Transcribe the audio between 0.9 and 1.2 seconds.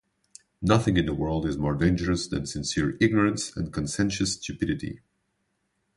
in the